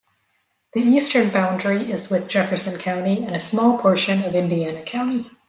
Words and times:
The 0.73 0.79
eastern 0.79 1.29
boundary 1.29 1.91
is 1.91 2.09
with 2.09 2.27
Jefferson 2.27 2.79
County 2.79 3.23
and 3.23 3.35
a 3.35 3.39
small 3.39 3.77
portion 3.77 4.23
of 4.23 4.33
Indiana 4.33 4.81
County. 4.81 5.29